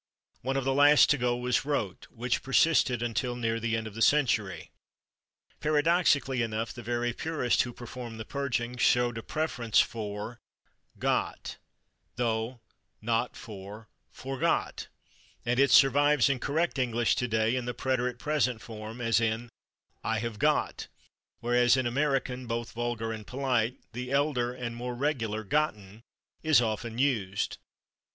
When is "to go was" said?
1.11-1.59